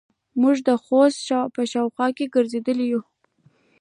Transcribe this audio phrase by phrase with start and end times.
[0.41, 1.15] موږ د حوض
[1.55, 3.01] په شاوخوا کښې ګرځېدلو.